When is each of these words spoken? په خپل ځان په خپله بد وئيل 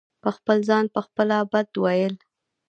په 0.23 0.29
خپل 0.37 0.57
ځان 0.69 0.85
په 0.95 0.99
خپله 1.05 1.37
بد 1.51 1.67
وئيل 1.83 2.13